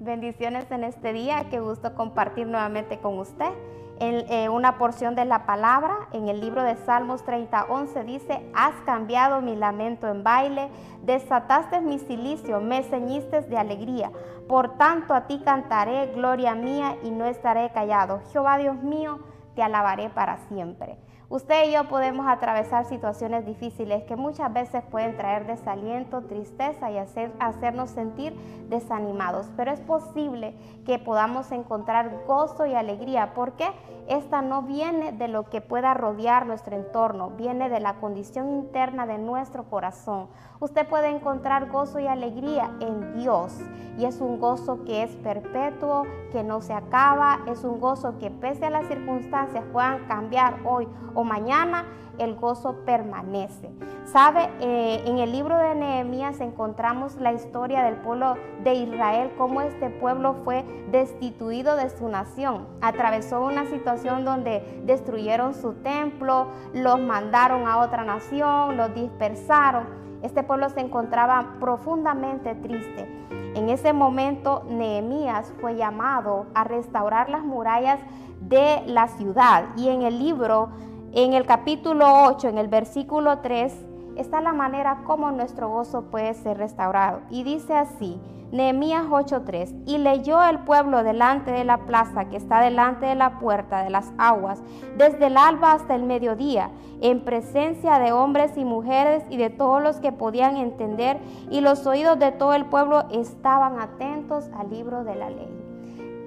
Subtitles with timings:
[0.00, 1.46] Bendiciones en este día.
[1.50, 3.50] Qué gusto compartir nuevamente con usted.
[3.98, 8.48] En, eh, una porción de la palabra en el libro de Salmos 30, 11 dice,
[8.54, 10.68] has cambiado mi lamento en baile,
[11.02, 14.12] desataste mi silicio, me ceñiste de alegría.
[14.46, 18.20] Por tanto a ti cantaré, gloria mía, y no estaré callado.
[18.30, 19.18] Jehová Dios mío,
[19.56, 20.96] te alabaré para siempre.
[21.30, 26.96] Usted y yo podemos atravesar situaciones difíciles que muchas veces pueden traer desaliento, tristeza y
[26.96, 28.34] hacer, hacernos sentir
[28.70, 30.54] desanimados, pero es posible
[30.86, 33.34] que podamos encontrar gozo y alegría.
[33.34, 33.66] Porque
[34.08, 39.06] esta no viene de lo que pueda rodear nuestro entorno, viene de la condición interna
[39.06, 40.28] de nuestro corazón.
[40.60, 43.54] Usted puede encontrar gozo y alegría en Dios
[43.98, 48.30] y es un gozo que es perpetuo, que no se acaba, es un gozo que
[48.30, 51.84] pese a las circunstancias puedan cambiar hoy o mañana,
[52.18, 53.68] el gozo permanece.
[54.04, 59.60] Sabe, eh, en el libro de Nehemías encontramos la historia del pueblo de Israel, cómo
[59.62, 62.68] este pueblo fue destituido de su nación.
[62.82, 69.88] Atravesó una situación donde destruyeron su templo, los mandaron a otra nación, los dispersaron.
[70.22, 73.08] Este pueblo se encontraba profundamente triste.
[73.56, 77.98] En ese momento Nehemías fue llamado a restaurar las murallas
[78.40, 80.70] de la ciudad y en el libro
[81.12, 83.74] en el capítulo 8, en el versículo 3,
[84.16, 87.20] está la manera como nuestro gozo puede ser restaurado.
[87.30, 92.60] Y dice así, Nehemías 8:3, y leyó el pueblo delante de la plaza que está
[92.60, 94.62] delante de la puerta de las aguas,
[94.96, 99.82] desde el alba hasta el mediodía, en presencia de hombres y mujeres y de todos
[99.82, 101.18] los que podían entender,
[101.50, 105.48] y los oídos de todo el pueblo estaban atentos al libro de la ley.